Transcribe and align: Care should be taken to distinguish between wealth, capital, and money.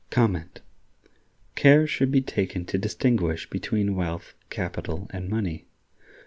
Care 1.55 1.85
should 1.85 2.09
be 2.09 2.21
taken 2.21 2.65
to 2.65 2.79
distinguish 2.79 3.47
between 3.47 3.95
wealth, 3.95 4.33
capital, 4.49 5.05
and 5.13 5.29
money. 5.29 5.67